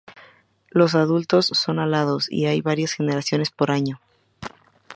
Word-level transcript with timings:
Los 0.71 0.95
adultos 0.95 1.45
son 1.53 1.77
alados 1.77 2.25
y 2.27 2.47
hay 2.47 2.59
varias 2.61 2.93
generaciones 2.93 3.51
por 3.51 3.69
año. 3.69 4.01